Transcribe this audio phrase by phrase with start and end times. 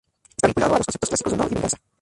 [0.35, 1.77] Está vinculado a los conceptos clásicos de honor y venganza.